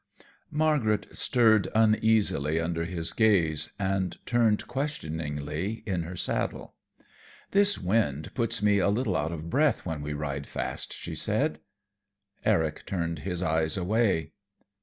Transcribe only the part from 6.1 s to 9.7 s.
saddle. "This wind puts me a little out of